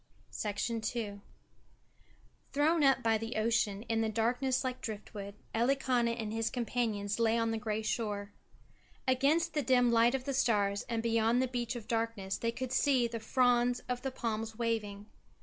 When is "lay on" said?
7.19-7.51